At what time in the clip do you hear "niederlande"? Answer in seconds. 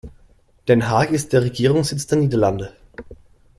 2.17-2.75